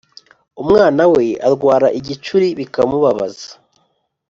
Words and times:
umwana 0.61 1.03
we 1.13 1.25
arwara 1.47 1.87
igicuri 1.99 2.47
bikamubabaza 2.59 3.49